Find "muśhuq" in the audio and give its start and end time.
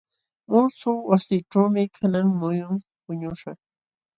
0.49-0.99